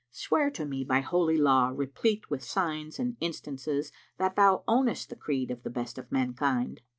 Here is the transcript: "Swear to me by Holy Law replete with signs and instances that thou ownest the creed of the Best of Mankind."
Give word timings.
"Swear 0.09 0.49
to 0.49 0.65
me 0.65 0.83
by 0.83 1.01
Holy 1.01 1.37
Law 1.37 1.67
replete 1.75 2.27
with 2.27 2.43
signs 2.43 2.97
and 2.97 3.17
instances 3.19 3.91
that 4.17 4.35
thou 4.35 4.63
ownest 4.67 5.09
the 5.11 5.15
creed 5.15 5.51
of 5.51 5.61
the 5.61 5.69
Best 5.69 5.99
of 5.99 6.11
Mankind." 6.11 6.81